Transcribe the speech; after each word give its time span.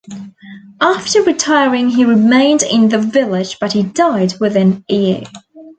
After 0.81 1.21
retiring 1.21 1.91
he 1.91 2.05
remained 2.05 2.63
in 2.63 2.89
the 2.89 2.97
village 2.97 3.59
but 3.59 3.73
he 3.73 3.83
died 3.83 4.33
within 4.39 4.83
a 4.89 4.95
year. 4.95 5.23